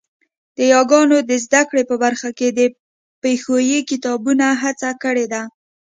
[0.57, 2.61] د یاګانو د زده کړې په برخه کې د
[3.21, 5.41] پښويې کتابونو هڅه کړې ده